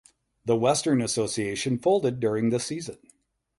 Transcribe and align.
The 0.45 0.55
Western 0.55 0.99
Association 0.99 1.77
folded 1.77 2.19
during 2.19 2.49
the 2.49 2.59
season. 2.59 2.97